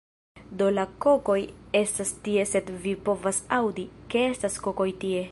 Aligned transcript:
Do, 0.59 0.67
la 0.75 0.83
kokoj 1.05 1.35
estas 1.79 2.13
tie 2.27 2.45
sed 2.53 2.71
vi 2.85 2.93
povas 3.09 3.41
aŭdi, 3.61 3.85
ke 4.15 4.25
estas 4.31 4.57
kokoj 4.69 4.87
tie 5.05 5.21